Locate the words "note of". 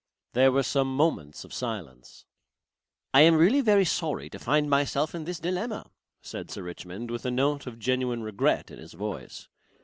7.29-7.77